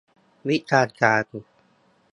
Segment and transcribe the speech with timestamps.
[0.47, 1.33] วิชาการ